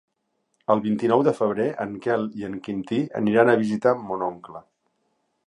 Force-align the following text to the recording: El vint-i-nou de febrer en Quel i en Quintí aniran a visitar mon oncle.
El 0.75 0.79
vint-i-nou 0.85 1.23
de 1.27 1.33
febrer 1.39 1.67
en 1.85 1.93
Quel 2.07 2.25
i 2.41 2.47
en 2.49 2.57
Quintí 2.69 3.01
aniran 3.21 3.53
a 3.53 3.57
visitar 3.61 3.95
mon 4.09 4.27
oncle. 4.31 4.65